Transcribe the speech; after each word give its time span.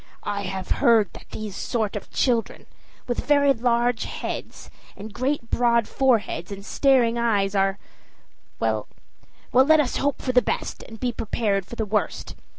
"I 0.25 0.41
have 0.45 0.69
heard 0.81 1.13
that 1.13 1.29
these 1.29 1.55
sort 1.55 1.95
of 1.95 2.09
children 2.09 2.65
with 3.05 3.23
very 3.27 3.53
large 3.53 4.05
heads, 4.05 4.71
and 4.97 5.13
great 5.13 5.51
broad 5.51 5.87
fore 5.87 6.17
heads 6.17 6.51
and 6.51 6.65
staring 6.65 7.19
eyes, 7.19 7.53
are 7.53 7.77
well, 8.59 8.87
well, 9.51 9.63
let 9.65 9.79
us 9.79 9.97
hope 9.97 10.19
for 10.19 10.31
the 10.31 10.41
best 10.41 10.81
and 10.81 10.99
be 10.99 11.11
prepared 11.11 11.67
for 11.67 11.75
the 11.75 11.85
worst. 11.85 12.33